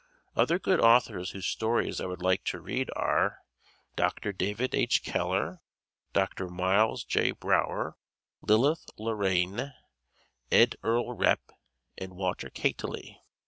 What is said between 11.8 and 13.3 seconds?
and Walter Kateley.